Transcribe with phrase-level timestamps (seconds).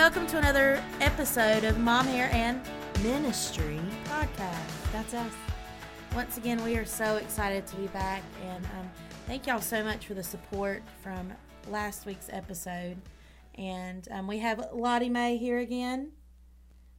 [0.00, 2.58] welcome to another episode of Mom Hair and
[3.02, 4.90] Ministry podcast.
[4.92, 5.34] That's us.
[6.14, 8.90] Once again, we are so excited to be back, and um,
[9.26, 11.30] thank y'all so much for the support from
[11.68, 12.96] last week's episode.
[13.56, 16.12] And um, we have Lottie Mae here again,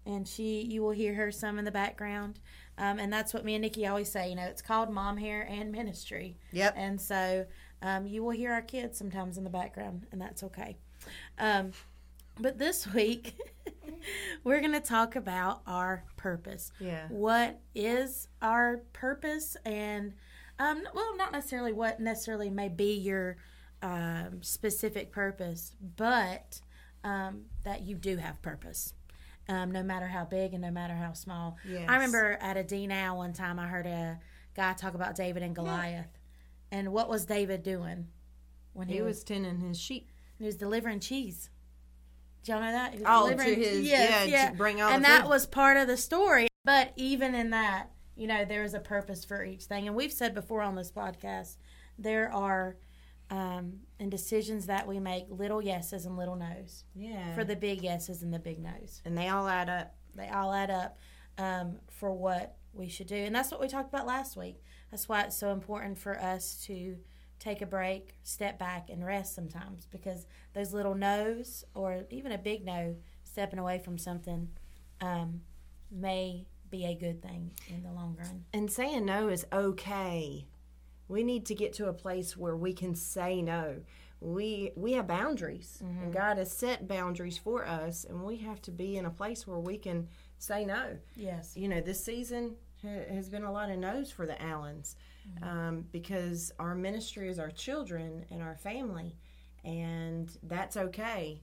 [0.05, 2.39] and she you will hear her some in the background.
[2.77, 4.29] Um, and that's what me and Nikki always say.
[4.29, 6.37] You know, it's called Mom Hair and Ministry.
[6.51, 6.75] Yep.
[6.77, 7.47] And so
[7.81, 10.77] um, you will hear our kids sometimes in the background, and that's okay.
[12.41, 13.35] But this week,
[14.43, 16.71] we're going to talk about our purpose.
[16.79, 17.07] Yeah.
[17.09, 19.55] What is our purpose?
[19.65, 20.13] And,
[20.59, 23.37] um, well, not necessarily what necessarily may be your
[23.81, 26.61] um, specific purpose, but
[27.03, 28.93] um, that you do have purpose.
[29.49, 31.57] Um, no matter how big and no matter how small.
[31.67, 31.85] Yes.
[31.89, 34.19] I remember at a D now one time I heard a
[34.55, 36.07] guy talk about David and Goliath.
[36.71, 38.07] And what was David doing
[38.73, 40.09] when he, He was, was tending his sheep.
[40.37, 41.49] he was delivering cheese?
[42.43, 42.95] Did y'all know that?
[43.05, 45.29] Oh, to his- Yes, yeah, to bring all and that food.
[45.29, 46.47] was part of the story.
[46.63, 49.87] But even in that, you know, there is a purpose for each thing.
[49.87, 51.57] And we've said before on this podcast,
[51.97, 52.77] there are
[53.29, 57.33] um, in decisions that we make little yeses and little nos Yeah.
[57.33, 59.01] for the big yeses and the big nos.
[59.05, 59.95] and they all add up.
[60.15, 60.97] They all add up
[61.37, 63.15] um, for what we should do.
[63.15, 64.61] And that's what we talked about last week.
[64.91, 66.97] That's why it's so important for us to
[67.41, 72.37] take a break, step back, and rest sometimes because those little no's or even a
[72.37, 74.47] big no, stepping away from something,
[75.01, 75.41] um,
[75.89, 78.45] may be a good thing in the long run.
[78.53, 80.45] And saying no is okay.
[81.07, 83.81] We need to get to a place where we can say no.
[84.21, 88.71] We we have boundaries, and God has set boundaries for us, and we have to
[88.71, 90.07] be in a place where we can
[90.37, 90.97] say no.
[91.15, 91.57] Yes.
[91.57, 94.95] You know, this season has been a lot of no's for the Allens
[95.43, 99.15] um, because our ministry is our children and our family,
[99.63, 101.41] and that's okay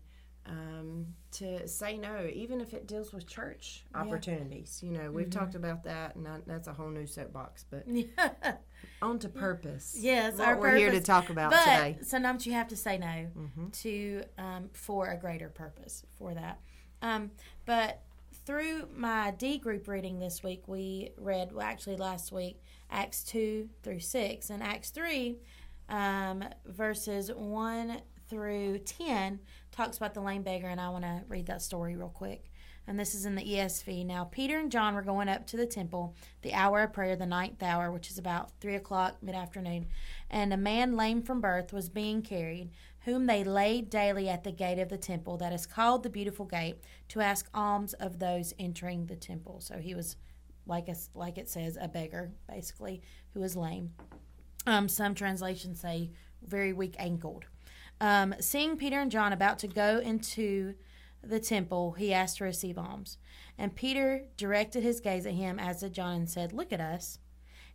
[0.49, 4.81] um, to say no, even if it deals with church opportunities.
[4.83, 7.65] You know, we've talked about that, and that, that's a whole new soapbox.
[7.71, 7.87] But
[9.03, 9.97] on to purpose.
[9.99, 11.99] Yes, what our we're here to talk about but today.
[12.03, 13.27] sometimes you have to say no
[13.83, 16.61] to um, for a greater purpose for that.
[17.03, 17.31] Um,
[17.67, 18.03] but
[18.49, 23.69] through my D group reading this week, we read well, actually last week Acts two
[23.83, 25.37] through six and Acts three
[25.91, 28.01] um, verses one
[28.31, 32.09] through ten talks about the lame beggar, and I want to read that story real
[32.09, 32.51] quick.
[32.87, 34.07] And this is in the ESV.
[34.07, 37.27] Now, Peter and John were going up to the temple, the hour of prayer, the
[37.27, 39.89] ninth hour, which is about three o'clock mid afternoon.
[40.31, 42.71] And a man lame from birth was being carried,
[43.05, 46.45] whom they laid daily at the gate of the temple, that is called the Beautiful
[46.45, 49.61] Gate, to ask alms of those entering the temple.
[49.61, 50.17] So he was,
[50.67, 53.03] like, us, like it says, a beggar, basically,
[53.35, 53.93] who was lame.
[54.67, 56.11] Um, some translations say
[56.43, 57.47] very weak ankled.
[58.01, 60.75] Um, seeing Peter and John about to go into
[61.23, 63.19] the temple, he asked to receive alms.
[63.57, 67.19] And Peter directed his gaze at him, as did John, and said, Look at us.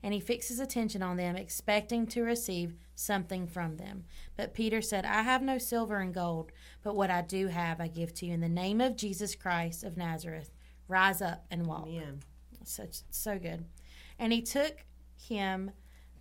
[0.03, 4.03] And he fixed his attention on them, expecting to receive something from them.
[4.35, 6.51] But Peter said, I have no silver and gold,
[6.83, 8.33] but what I do have I give to you.
[8.33, 10.51] In the name of Jesus Christ of Nazareth,
[10.89, 11.87] rise up and walk.
[11.87, 12.19] Amen.
[12.65, 13.65] Such so good.
[14.19, 15.71] And he took him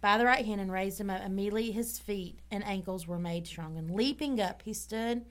[0.00, 1.22] by the right hand and raised him up.
[1.24, 3.76] Immediately his feet and ankles were made strong.
[3.76, 5.24] And leaping up, he stood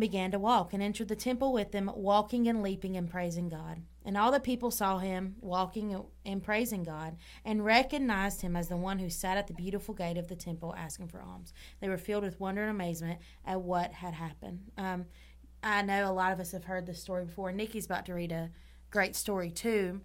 [0.00, 3.82] began to walk and entered the temple with them, walking and leaping and praising God.
[4.04, 8.76] And all the people saw him walking and praising God and recognized him as the
[8.76, 11.52] one who sat at the beautiful gate of the temple asking for alms.
[11.80, 14.70] They were filled with wonder and amazement at what had happened.
[14.78, 15.06] Um,
[15.62, 17.52] I know a lot of us have heard this story before.
[17.52, 18.50] Nikki's about to read a
[18.90, 20.00] great story too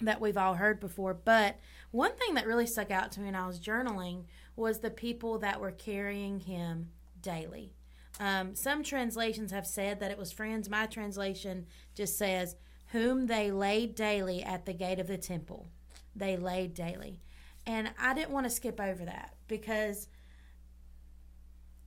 [0.00, 1.14] that we've all heard before.
[1.14, 1.58] But
[1.90, 5.38] one thing that really stuck out to me when I was journaling was the people
[5.38, 7.75] that were carrying him daily.
[8.18, 10.70] Um, some translations have said that it was friends.
[10.70, 12.56] My translation just says,
[12.92, 15.66] whom they laid daily at the gate of the temple.
[16.14, 17.20] They laid daily.
[17.66, 20.08] And I didn't want to skip over that because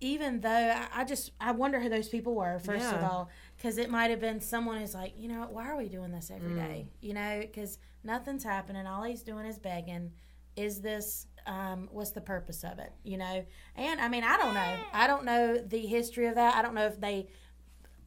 [0.01, 3.77] even though I, I just I wonder who those people were first of all because
[3.77, 6.53] it might have been someone who's like you know why are we doing this every
[6.55, 10.11] day you know because nothing's happening all he's doing is begging
[10.55, 13.43] is this um, what's the purpose of it you know?
[13.75, 14.75] And I mean I don't know.
[14.93, 16.55] I don't know the history of that.
[16.55, 17.27] I don't know if they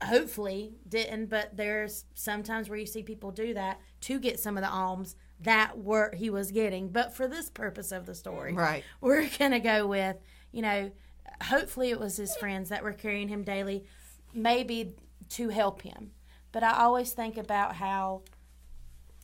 [0.05, 4.63] hopefully didn't but there's sometimes where you see people do that to get some of
[4.65, 8.83] the alms that were he was getting but for this purpose of the story Right.
[9.01, 10.17] we're gonna go with
[10.51, 10.91] you know
[11.45, 13.85] hopefully it was his friends that were carrying him daily
[14.35, 14.97] maybe
[15.29, 16.11] to help him.
[16.51, 18.23] But i always think about how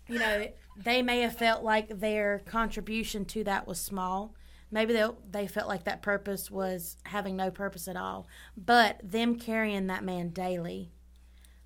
[0.08, 4.34] you know they may have felt like their contribution to that was small
[4.70, 8.26] maybe they they felt like that purpose was having no purpose at all
[8.56, 10.90] but them carrying that man daily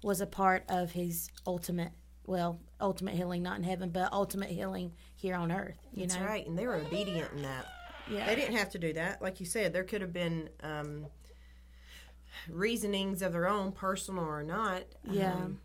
[0.02, 1.92] was a part of his ultimate,
[2.26, 5.78] well, ultimate healing, not in heaven, but ultimate healing here on earth.
[5.92, 7.66] You That's know, right, and they were obedient in that.
[8.10, 8.26] Yeah.
[8.26, 9.22] They didn't have to do that.
[9.22, 11.06] Like you said, there could have been um,
[12.48, 14.82] reasonings of their own, personal or not.
[15.08, 15.34] Yeah.
[15.34, 15.60] Um,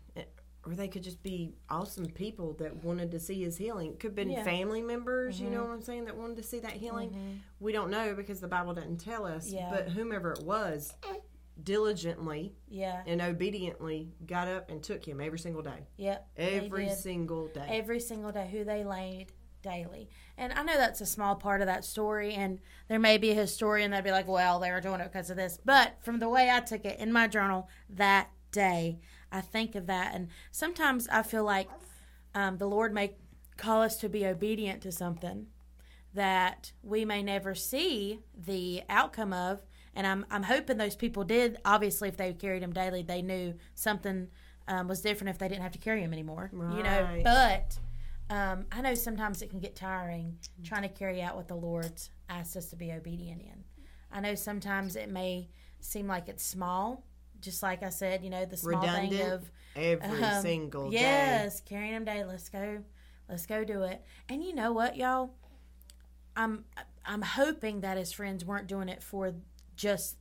[0.68, 3.96] or they could just be awesome people that wanted to see his healing.
[3.96, 4.44] Could have been Yeah.
[4.44, 5.68] family members, you know mm-hmm.
[5.68, 7.10] what I'm saying, that wanted to see that healing.
[7.10, 7.32] Mm-hmm.
[7.60, 9.50] We don't know because the Bible doesn't tell us.
[9.50, 9.70] Yeah.
[9.70, 10.92] But whomever it was,
[11.62, 13.02] diligently Yeah.
[13.06, 15.86] and obediently got up and took him every single day.
[15.96, 16.28] Yep.
[16.36, 17.66] Every single day.
[17.68, 19.32] every single day who they laid
[19.62, 20.08] daily.
[20.36, 23.34] And I know that's a small part of that story, and there may be a
[23.34, 25.58] historian that'd be like, well, they were doing it because of this.
[25.64, 29.86] But from the way I took it in my journal that day, I think of
[29.86, 30.14] that.
[30.14, 31.68] And sometimes I feel like
[32.34, 33.14] um, the Lord may
[33.56, 35.46] call us to be obedient to something
[36.14, 39.60] that we may never see the outcome of.
[39.94, 41.58] And I'm, I'm hoping those people did.
[41.64, 44.28] Obviously, if they carried him daily, they knew something
[44.68, 46.50] um, was different if they didn't have to carry him anymore.
[46.76, 47.78] You know, but
[48.30, 52.10] um, I know sometimes it can get tiring trying to carry out what the Lord's
[52.28, 53.64] asked us to be obedient in.
[54.12, 55.48] I know sometimes it may
[55.80, 57.04] seem like it's small,
[57.40, 60.98] just like I said, you know, the small thing Redundant of every um, single day.
[60.98, 62.24] yes, carrying them day.
[62.24, 62.82] Let's go,
[63.28, 64.02] let's go do it.
[64.28, 65.30] And you know what, y'all?
[66.36, 66.64] I'm
[67.04, 69.34] I'm hoping that his friends weren't doing it for
[69.76, 70.16] just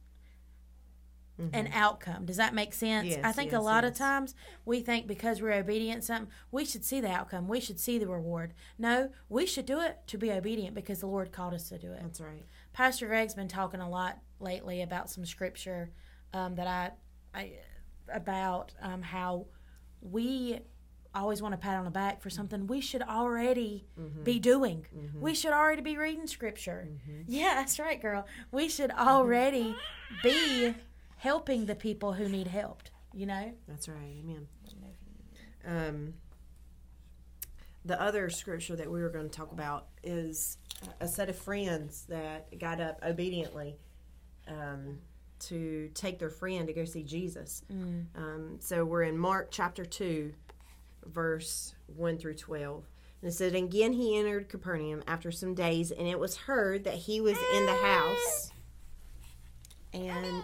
[1.54, 2.26] an outcome.
[2.26, 3.10] Does that make sense?
[3.10, 4.34] Yes, I think a yes, lot of times
[4.66, 7.48] we think because we're obedient something, we should see the outcome.
[7.48, 8.54] We should see the reward.
[8.78, 11.92] No, we should do it to be obedient because the Lord called us to do
[11.92, 12.00] it.
[12.02, 12.46] That's right.
[12.74, 15.92] Pastor Greg's been talking a lot lately about some scripture
[16.34, 16.92] um, that I,
[17.38, 17.52] I
[18.14, 19.46] about um, how
[20.02, 20.60] we
[21.14, 23.86] always want to pat on the back for something we should already
[24.24, 24.86] be doing.
[25.20, 26.88] We should already be reading scripture.
[27.28, 28.26] Yeah, that's right, girl.
[28.52, 29.76] We should already
[30.24, 30.76] be
[31.18, 32.92] helping the people who need helped.
[33.14, 33.54] You know.
[33.68, 34.16] That's right.
[34.24, 34.48] Amen.
[35.66, 36.14] Um,
[37.84, 40.58] the other scripture that we were going to talk about is
[41.00, 43.78] a set of friends that got up obediently
[44.48, 45.00] um,
[45.40, 47.64] to take their friend to go see Jesus.
[48.16, 50.34] Um, so we're in Mark chapter 2,
[51.06, 52.84] verse 1 through 12.
[53.22, 56.96] And it said, Again he entered Capernaum after some days, and it was heard that
[56.96, 58.52] he was in the house
[59.94, 60.44] and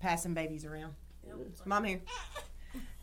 [0.00, 0.94] passing babies around.
[1.64, 2.00] Mom here.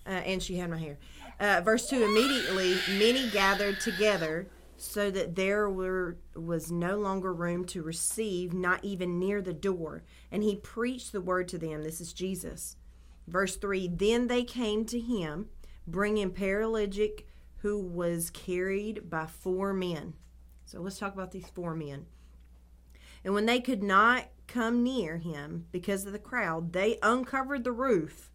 [0.07, 0.97] Uh, and she had my hair.
[1.39, 4.47] Uh, verse 2 Immediately many gathered together
[4.85, 10.03] so that there were was no longer room to receive, not even near the door.
[10.31, 11.83] And he preached the word to them.
[11.83, 12.77] This is Jesus.
[13.27, 15.49] Verse 3 Then they came to him,
[15.87, 17.27] bringing paralytic
[17.57, 20.13] who was carried by four men.
[20.65, 22.05] So let's talk about these four men.
[23.23, 27.71] And when they could not come near him because of the crowd, they uncovered the
[27.71, 28.29] roof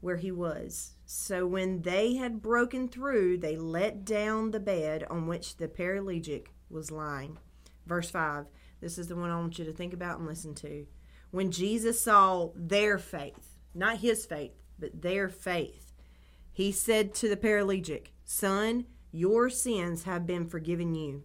[0.00, 0.94] where he was.
[1.04, 6.52] So when they had broken through, they let down the bed on which the paralytic
[6.68, 7.38] was lying.
[7.86, 8.46] Verse 5.
[8.80, 10.86] This is the one I want you to think about and listen to.
[11.30, 15.92] When Jesus saw their faith, not his faith, but their faith,
[16.52, 21.24] he said to the paralytic, Son, your sins have been forgiven you.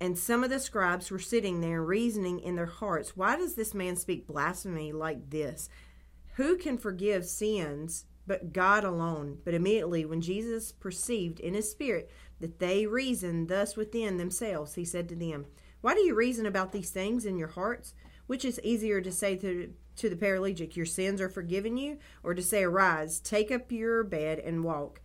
[0.00, 3.72] And some of the scribes were sitting there reasoning in their hearts, Why does this
[3.72, 5.68] man speak blasphemy like this?
[6.34, 9.38] Who can forgive sins but God alone?
[9.44, 12.10] But immediately, when Jesus perceived in his spirit
[12.40, 15.46] that they reasoned thus within themselves, he said to them,
[15.80, 17.94] Why do you reason about these things in your hearts?
[18.26, 22.34] Which is easier to say to, to the paralytic, Your sins are forgiven you, or
[22.34, 25.02] to say, Arise, take up your bed and walk?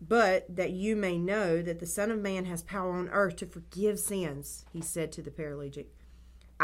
[0.00, 3.46] But that you may know that the Son of Man has power on earth to
[3.46, 5.92] forgive sins, he said to the paralytic.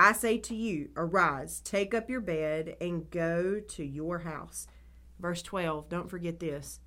[0.01, 4.67] I say to you, arise, take up your bed, and go to your house.
[5.19, 6.81] Verse 12, don't forget this.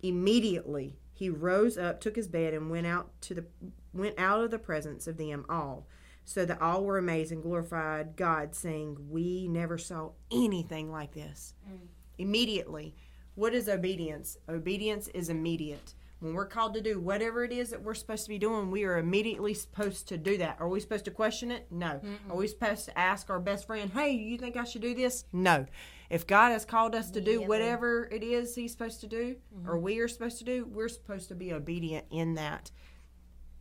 [0.00, 3.46] Immediately he rose up, took his bed, and went out to the
[3.92, 5.88] went out of the presence of them all,
[6.24, 11.54] so that all were amazed and glorified God, saying, We never saw anything like this.
[11.68, 11.88] Mm.
[12.18, 12.94] Immediately.
[13.34, 14.36] What is obedience?
[14.48, 15.94] Obedience is immediate.
[16.22, 18.84] When we're called to do whatever it is that we're supposed to be doing, we
[18.84, 20.56] are immediately supposed to do that.
[20.60, 21.66] Are we supposed to question it?
[21.68, 22.00] No.
[22.30, 25.24] Are we supposed to ask our best friend, hey, you think I should do this?
[25.32, 25.66] No.
[26.10, 29.68] If God has called us to do whatever it is He's supposed to do, mm-hmm.
[29.68, 32.70] or we are supposed to do, we're supposed to be obedient in that.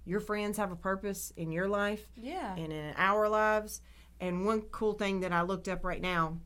[0.05, 2.55] Your friends have a purpose in your life Yeah.
[2.55, 3.81] and in our lives.
[4.19, 6.37] And one cool thing that I looked up right now,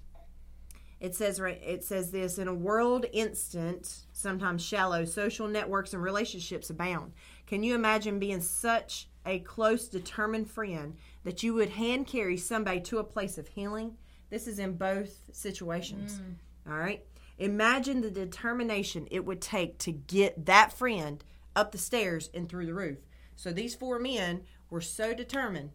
[0.99, 6.01] it says right it says this in a world instant, sometimes shallow, social networks and
[6.01, 7.13] relationships abound.
[7.47, 12.79] Can you imagine being such a close, determined friend that you would hand carry somebody
[12.81, 13.97] to a place of healing?
[14.29, 16.19] This is in both situations.
[16.19, 16.71] Mm.
[16.71, 17.05] All right.
[17.37, 21.23] Imagine the determination it would take to get that friend
[21.55, 22.99] up the stairs and through the roof.
[23.35, 25.71] So these four men were so determined.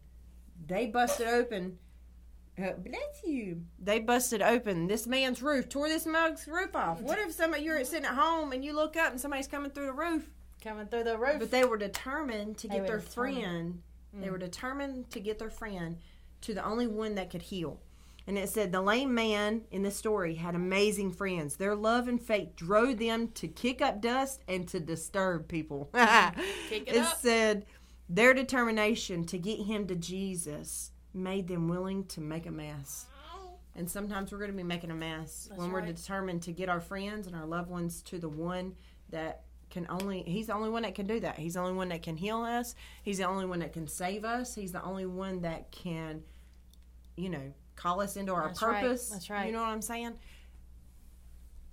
[0.66, 1.78] They busted open.
[2.62, 3.62] Uh, bless you.
[3.78, 7.00] They busted open this man's roof, tore this mug's roof off.
[7.00, 9.86] What if somebody you're sitting at home and you look up and somebody's coming through
[9.86, 10.28] the roof?
[10.62, 11.38] Coming through the roof.
[11.38, 13.12] But they were determined to get their determined.
[13.12, 13.82] friend.
[14.12, 15.96] They were determined to get their friend
[16.42, 17.80] to the only one that could heal.
[18.26, 21.56] And it said the lame man in the story had amazing friends.
[21.56, 25.90] Their love and faith drove them to kick up dust and to disturb people.
[26.68, 27.66] Kick it it said
[28.08, 33.06] their determination to get him to Jesus made them willing to make a mess.
[33.76, 35.96] And sometimes we're going to be making a mess That's when we're right.
[35.96, 38.74] determined to get our friends and our loved ones to the one
[39.10, 41.38] that can only he's the only one that can do that.
[41.38, 42.74] He's the only one that can heal us.
[43.04, 44.54] He's the only one that can save us.
[44.56, 46.24] He's the only one that can
[47.20, 48.82] you know, call us into our That's right.
[48.82, 49.08] purpose.
[49.10, 49.46] That's right.
[49.46, 50.14] You know what I'm saying?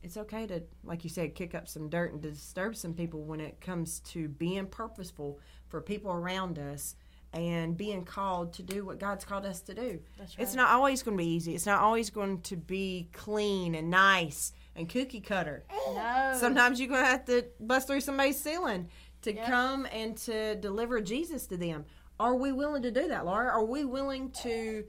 [0.04, 3.40] It's okay to like you said kick up some dirt and disturb some people when
[3.40, 5.40] it comes to being purposeful
[5.70, 6.96] for people around us
[7.34, 10.00] and being called to do what God's called us to do.
[10.18, 11.54] That's It's not always going to be easy.
[11.56, 15.64] It's not always going to be clean and nice and cookie cutter.
[15.94, 16.34] No.
[16.40, 18.90] Sometimes you're going to have to bust through somebody's ceiling
[19.24, 19.46] to Yep.
[19.46, 21.86] come and to deliver Jesus to them.
[22.20, 23.50] Are we willing to do that, Laura?
[23.50, 24.86] Are we willing to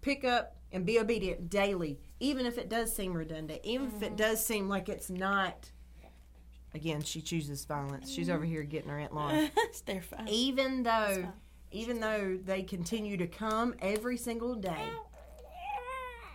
[0.00, 4.04] pick up and be obedient daily, even if it does seem redundant, even if Mm-hmm.
[4.04, 5.70] it does seem like it's not?
[6.74, 8.10] Again, she chooses violence.
[8.12, 9.12] She's over here getting her Aunt
[10.02, 10.28] fine.
[10.28, 11.32] even though.
[11.70, 14.88] Even though they continue to come every single day,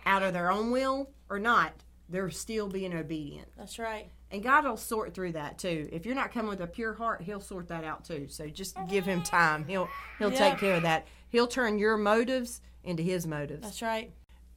[0.06, 1.72] out of their own will or not,
[2.08, 3.48] they're still being obedient.
[3.56, 4.10] That's right.
[4.30, 5.88] And God will sort through that too.
[5.92, 8.26] If you're not coming with a pure heart, He'll sort that out too.
[8.28, 9.64] So just give Him time.
[9.66, 9.88] He'll
[10.18, 10.50] He'll Yeah.
[10.50, 11.06] take care of that.
[11.28, 13.62] He'll turn your motives into His motives.
[13.62, 14.12] That's right.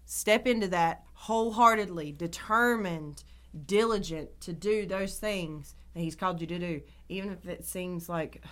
[0.05, 3.23] Step into that wholeheartedly, determined,
[3.65, 8.09] diligent to do those things that He's called you to do, even if it seems
[8.09, 8.43] like,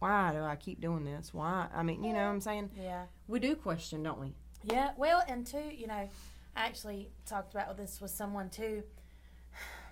[0.00, 1.32] why do I keep doing this?
[1.32, 1.68] Why?
[1.74, 2.70] I mean, you know what I'm saying?
[2.76, 3.04] Yeah.
[3.28, 4.32] We do question, don't we?
[4.64, 6.08] Yeah, well, and two, you know, I
[6.56, 8.82] actually talked about this with someone too.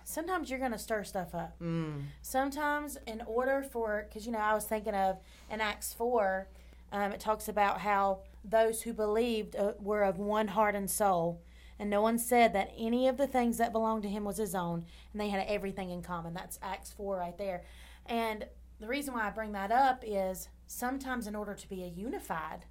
[0.03, 1.59] Sometimes you're going to stir stuff up.
[1.61, 2.05] Mm.
[2.23, 5.17] Sometimes, in order for, because, you know, I was thinking of
[5.51, 6.47] in Acts 4,
[6.91, 11.41] um, it talks about how those who believed uh, were of one heart and soul.
[11.77, 14.55] And no one said that any of the things that belonged to him was his
[14.55, 16.33] own, and they had everything in common.
[16.33, 17.63] That's Acts 4 right there.
[18.07, 18.47] And
[18.79, 22.65] the reason why I bring that up is sometimes, in order to be a unified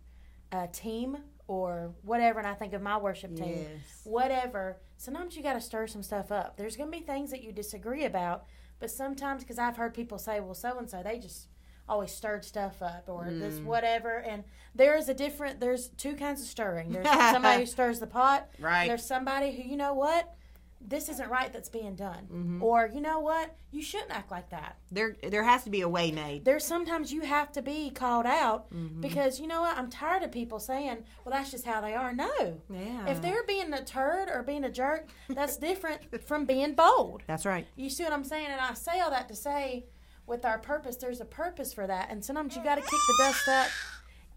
[0.53, 4.01] uh, team or whatever, and I think of my worship team, Yes.
[4.05, 6.57] whatever, sometimes you got to stir some stuff up.
[6.57, 8.45] There's going to be things that you disagree about,
[8.81, 11.49] but sometimes, because I've heard people say, well, so and so, they just
[11.89, 13.65] always stirred stuff up or this Mm.
[13.65, 14.19] whatever.
[14.19, 16.93] And there is a different, there's two kinds of stirring.
[16.93, 18.87] There's somebody who stirs the pot, Right.
[18.89, 20.35] there's somebody who, you know what?
[20.81, 22.29] This isn't right that's being done.
[22.33, 22.63] Mm-hmm.
[22.63, 23.55] Or, you know what?
[23.73, 24.77] You shouldn't act like that.
[24.91, 26.45] There, there has to be a way made.
[26.45, 29.01] There's sometimes you have to be called out Mm-hmm.
[29.01, 29.77] because, you know what?
[29.77, 32.13] I'm tired of people saying, well, that's just how they are.
[32.15, 32.61] No.
[32.71, 33.07] Yeah.
[33.09, 37.23] If they're being a turd or being a jerk, that's different from being bold.
[37.27, 37.67] That's right.
[37.77, 38.47] You see what I'm saying?
[38.47, 39.87] And I say all that to say,
[40.27, 42.11] with our purpose, there's a purpose for that.
[42.11, 43.69] And sometimes you got to kick the dust up.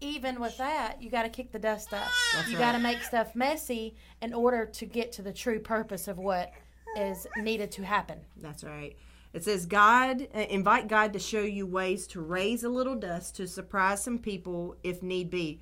[0.02, 2.08] Even with that, you got to kick the dust up.
[2.34, 2.66] That's you right.
[2.66, 6.52] got to make stuff messy in order to get to the true purpose of what
[6.96, 8.18] is needed to happen.
[8.36, 8.96] That's right.
[9.32, 13.36] It says God uh, invite God to show you ways to raise a little dust
[13.36, 15.60] to surprise some people if need be,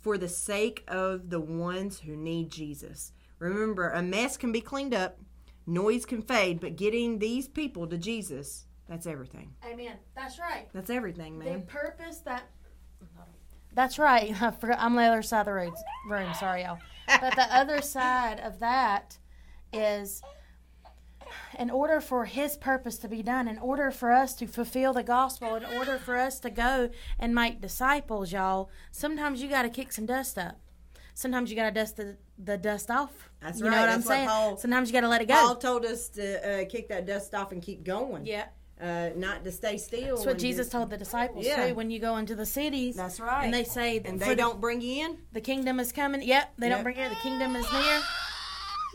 [0.00, 3.12] for the sake of the ones who need Jesus.
[3.38, 5.18] Remember, a mess can be cleaned up,
[5.66, 9.54] noise can fade, but getting these people to Jesus, that's everything.
[9.64, 9.94] Amen.
[10.14, 10.68] That's right.
[10.72, 11.60] That's everything, man.
[11.60, 12.50] The purpose that.
[13.76, 14.30] That's right.
[14.42, 14.78] I forgot.
[14.80, 15.74] I'm the other side of the room.
[16.08, 16.78] room sorry, y'all.
[17.06, 19.18] But the other side of that
[19.72, 20.22] is
[21.58, 25.02] in order for his purpose to be done, in order for us to fulfill the
[25.02, 29.68] gospel, in order for us to go and make disciples, y'all, sometimes you got to
[29.68, 30.58] kick some dust up.
[31.14, 33.30] Sometimes you got to dust the, the dust off.
[33.40, 33.70] That's you right.
[33.72, 34.28] know what That's I'm what saying?
[34.28, 35.34] Paul- sometimes you got to let it go.
[35.34, 38.24] Paul told us to uh, kick that dust off and keep going.
[38.26, 38.46] yeah.
[38.80, 40.16] Uh, not to stay still.
[40.16, 41.68] That's what Jesus told the disciples Yeah.
[41.68, 41.74] too.
[41.74, 43.44] When you go into the cities, That's right.
[43.44, 45.18] and they say, and they the- don't bring you in.
[45.32, 46.20] The kingdom is coming.
[46.22, 46.76] Yep, they Yep.
[46.76, 48.02] don't bring in The kingdom is near.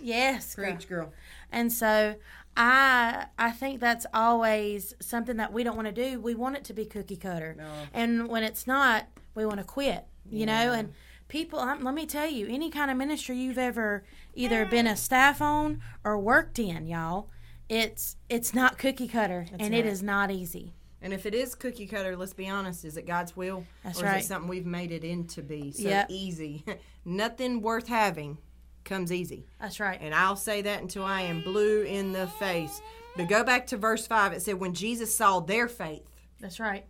[0.02, 0.72] Yes, girl.
[0.72, 1.14] Preach, girl.
[1.52, 2.16] And so
[2.58, 6.20] I I think that's always something that we don't want to do.
[6.20, 7.72] We want it to be cookie cutter, No.
[7.94, 10.06] and when it's not, we want to quit.
[10.30, 10.94] You know, and
[11.28, 11.60] people.
[11.60, 14.04] Um, let me tell you, any kind of ministry you've ever
[14.36, 17.30] either been a staff on or worked in, y'all,
[17.72, 19.86] it's it's not cookie cutter, and it right.
[19.86, 20.74] is not easy.
[21.02, 23.64] And if it is cookie cutter, let's be honest, is it God's will?
[23.84, 24.20] That's or right.
[24.20, 26.08] is it something we've made it into be so Yep.
[26.12, 26.64] easy?
[27.06, 28.38] Nothing worth having
[28.84, 29.48] comes easy.
[29.60, 29.98] That's right.
[30.00, 32.82] And I'll say that until I am blue in the face.
[33.18, 34.34] But go back to verse 5.
[34.34, 36.06] It said, When Jesus saw their faith,
[36.40, 36.86] That's right.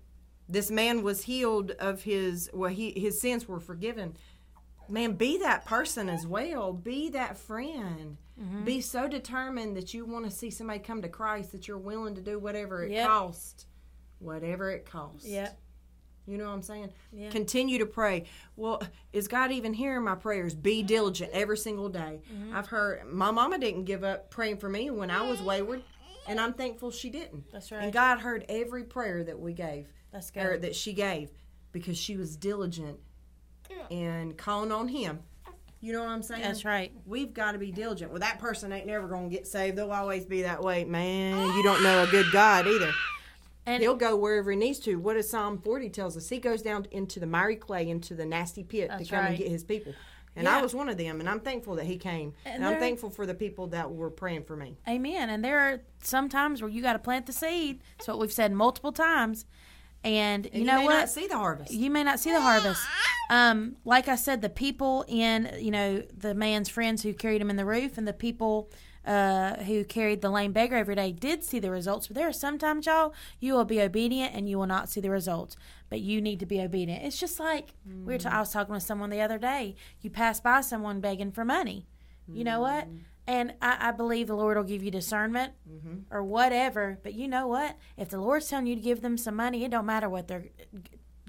[0.50, 4.16] this man was healed of his, well, he, his sins were forgiven.
[4.90, 6.74] Man, be that person as well.
[6.74, 8.18] Be that friend.
[8.42, 8.64] Mm-hmm.
[8.64, 12.16] Be so determined that you want to see somebody come to Christ that you're willing
[12.16, 13.08] to do whatever it Yep.
[13.08, 13.66] costs.
[14.20, 15.28] Whatever it costs.
[15.28, 15.60] Yep.
[16.28, 16.92] You know what I'm saying?
[17.12, 17.30] Yeah.
[17.30, 18.26] Continue to pray.
[18.56, 18.82] Well,
[19.12, 20.54] is God even hearing my prayers?
[20.54, 22.22] Be diligent every single day.
[22.32, 22.56] Mm-hmm.
[22.56, 25.84] I've heard my mama didn't give up praying for me when I was wayward,
[26.28, 27.52] and I'm thankful she didn't.
[27.52, 27.84] That's right.
[27.84, 31.32] And God heard every prayer that we gave, That's or that she gave,
[31.72, 33.00] because she was diligent
[33.90, 35.20] in calling on Him.
[35.82, 36.44] You know what I'm saying?
[36.44, 36.92] That's right.
[37.08, 38.12] We've got to be diligent.
[38.12, 39.78] Well, that person ain't never going to get saved.
[39.78, 40.86] They'll always be that way.
[40.86, 41.58] Man, ah.
[41.58, 42.92] you don't know a good God either.
[43.66, 44.96] And He'll go wherever he needs to.
[44.96, 46.30] What does Psalm 40 tells us?
[46.30, 49.30] He goes down into the miry clay, into the nasty pit to come right.
[49.30, 49.94] and get his people.
[50.36, 50.58] And Yeah.
[50.58, 52.34] I was one of them, and I'm thankful that he came.
[52.46, 54.78] And And, I'm thankful for the people that were praying for me.
[54.88, 55.30] Amen.
[55.30, 57.82] And there are some times where you got to plant the seed.
[57.98, 59.46] That's what we've said multiple times.
[60.04, 60.94] And you And you, know may what?
[60.94, 61.72] not see the harvest.
[61.72, 62.82] you may not see the harvest.
[63.30, 67.50] Um, like I said, the people in you know the man's friends who carried him
[67.50, 68.70] in the roof, and the people
[69.06, 72.08] uh, who carried the lame beggar every day did see the results.
[72.08, 75.10] But there are sometimes, y'all, you will be obedient and you will not see the
[75.10, 75.56] results.
[75.90, 77.04] But you need to be obedient.
[77.04, 78.18] It's just like we were.
[78.20, 79.76] Ta- I was talking with someone the other day.
[80.02, 81.86] You pass by someone begging for money.
[82.34, 82.88] You know what?
[83.28, 86.14] And I, I believe the Lord will give you discernment mm-hmm.
[86.14, 87.00] or whatever.
[87.04, 87.78] But you know what?
[87.98, 90.46] If the Lord's telling you to give them some money, it don't matter what they're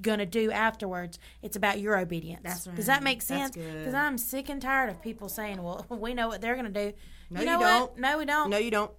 [0.00, 1.18] going to do afterwards.
[1.42, 2.42] It's about your obedience.
[2.42, 3.56] That's Does that make sense?
[3.56, 6.90] Because I'm sick and tired of people saying, well, we know what they're going to
[6.90, 6.96] do.
[7.30, 7.78] No, you know you what?
[7.78, 7.98] don't.
[7.98, 8.50] No, we don't.
[8.50, 8.90] no, you don't.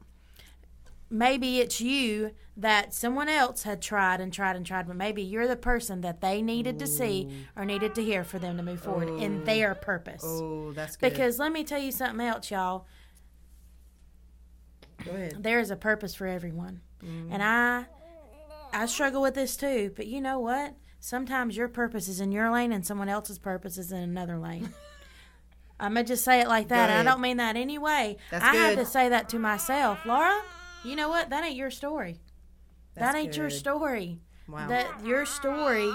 [1.14, 5.48] Maybe it's you that someone else had tried and tried and tried, but maybe you're
[5.48, 8.82] the person that they needed to see or needed to hear for them to move
[8.82, 10.24] forward in their purpose.
[10.26, 11.12] Oh, that's good.
[11.12, 12.88] Because let me tell you something else, y'all.
[15.06, 15.44] Go ahead.
[15.44, 17.34] there is a purpose for everyone Mm-hmm.
[17.34, 17.86] and i
[18.72, 22.50] i struggle with this too but you know what sometimes your purpose is in your
[22.50, 24.74] lane and someone else's purpose is in another lane
[25.82, 28.76] i'm gonna just say it like that i don't mean that anyway That's i had
[28.78, 28.86] good.
[28.86, 30.42] to say that to myself laura
[30.84, 31.30] you know what?
[31.30, 32.20] That ain't your story.
[32.96, 34.20] That That's ain't your story.
[34.48, 34.68] Wow.
[34.68, 35.90] that your story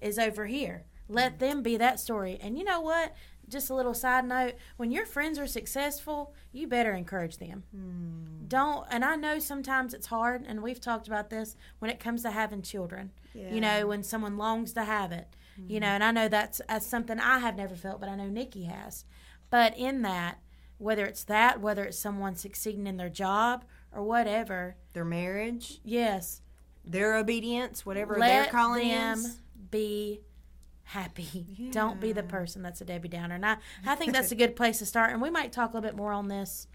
[0.00, 0.84] is over here.
[1.08, 2.38] Let them be that story.
[2.40, 3.14] And you know what?
[3.48, 4.54] Just a little side note.
[4.76, 7.64] When your friends are successful you better encourage them.
[7.74, 8.46] Hmm.
[8.46, 12.22] don't and i know sometimes it's hard and we've talked about this when it comes
[12.22, 13.10] to having children.
[13.34, 15.28] You know when someone longs to have it.
[15.68, 18.28] You know and i know that's, that's something i have never felt but i know
[18.28, 19.04] nikki has.
[19.50, 20.38] But in that
[20.78, 26.42] whether it's that whether it's someone succeeding in their job or whatever Their marriage, yes
[26.84, 29.40] their obedience, whatever let their calling them is.
[29.70, 30.20] be
[30.84, 31.68] happy.
[31.72, 33.36] Don't be the person that's a Debbie Downer.
[33.36, 35.12] And I, I think that's a good place to start.
[35.12, 36.66] And we might talk a little bit more on this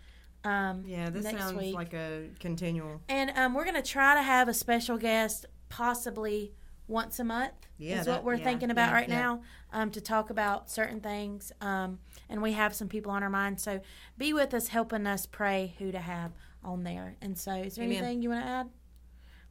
[0.43, 1.75] um, Yeah, this next sounds week.
[1.75, 3.01] like a continual.
[3.09, 6.53] and um, we're going to try to have a special guest possibly
[6.87, 7.51] once a month.
[7.77, 9.19] Yeah, is what we're yeah, thinking about yeah, right yeah.
[9.19, 9.41] now
[9.73, 11.51] um, to talk about certain things.
[11.59, 11.99] Um,
[12.29, 13.59] and we have some people on our mind.
[13.59, 13.81] So
[14.17, 16.31] be with us, helping us pray who to have
[16.63, 17.15] on there.
[17.21, 17.97] And so, is there Amen.
[17.97, 18.69] anything you want to add?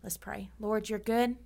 [0.03, 0.51] Let's pray.
[0.61, 1.37] Lord, you're good.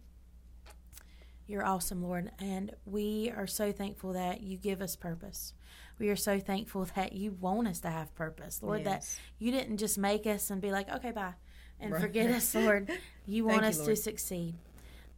[1.46, 2.30] You're awesome, Lord.
[2.38, 5.52] And we are so thankful that you give us purpose.
[5.98, 9.04] We are so thankful that you want us to have purpose, Lord, that
[9.38, 11.34] you didn't just make us and be like, okay, bye,
[11.80, 12.00] and Right.
[12.00, 12.90] forget us, Lord.
[13.26, 14.54] You want us you, to succeed.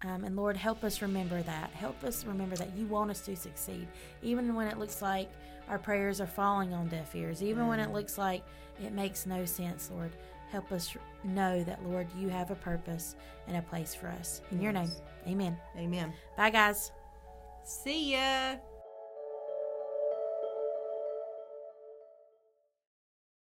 [0.05, 1.71] Um, and Lord, help us remember that.
[1.71, 3.87] Help us remember that you want us to succeed,
[4.23, 5.31] even when it looks like
[5.69, 7.85] our prayers are falling on deaf ears, even when Mm.
[7.85, 8.43] it looks like
[8.83, 10.11] it makes no sense, Lord.
[10.53, 13.17] Help us know that, Lord, you have a purpose
[13.49, 14.43] and a place for us.
[14.51, 14.91] In your name,
[15.27, 15.57] amen.
[15.79, 16.13] Amen.
[16.37, 16.93] Bye, guys.
[17.65, 18.57] See ya.